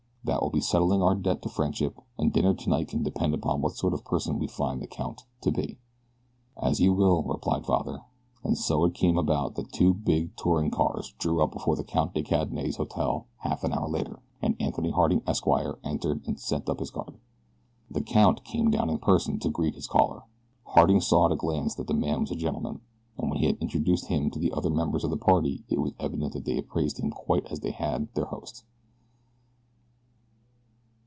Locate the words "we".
4.37-4.45